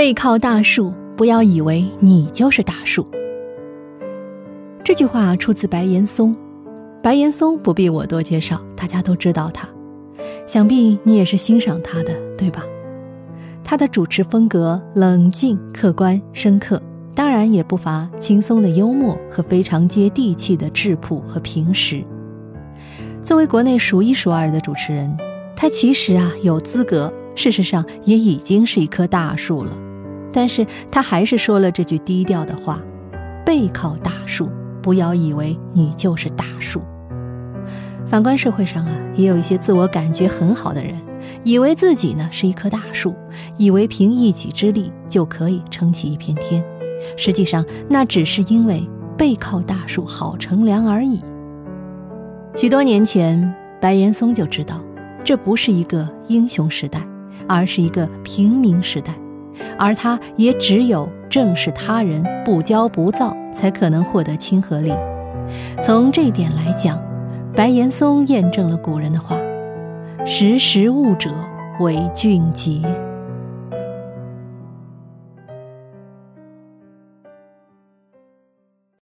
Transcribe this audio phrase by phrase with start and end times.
[0.00, 3.06] 背靠大树，不要以为你就是大树。
[4.82, 6.34] 这句话出自白岩松。
[7.02, 9.68] 白岩松不必我多介绍，大家都知道他。
[10.46, 12.62] 想必你也是欣赏他的，对吧？
[13.62, 16.80] 他的主持风格冷静、客观、深刻，
[17.14, 22.02] 当然也不乏轻松的幽默和非常接地气的质朴和平实。
[23.20, 25.14] 作为国内数一数二的主持人，
[25.54, 29.76] 他其实啊有资格，事实上也已经是一棵大树了。
[30.32, 32.80] 但是他还是说了这句低调的话
[33.44, 34.48] ：“背靠大树，
[34.82, 36.80] 不要以为你就是大树。”
[38.06, 40.94] 反观社会上啊，也有一些自我感觉很好的人，
[41.44, 43.14] 以为自己呢是一棵大树，
[43.56, 46.64] 以为凭一己之力就可以撑起一片天。
[47.16, 48.82] 实际上，那只是因为
[49.16, 51.20] 背靠大树好乘凉而已。
[52.56, 54.80] 许多年前，白岩松就知道，
[55.22, 57.00] 这不是一个英雄时代，
[57.46, 59.14] 而是一个平民时代，
[59.78, 64.92] 而他也只有正视他人，不骄不躁，才可能获得亲和力。
[65.82, 67.00] 从这点来讲。
[67.52, 69.36] 白岩松验证了古人的话
[70.24, 71.34] ：“识时务者
[71.80, 72.80] 为俊杰。”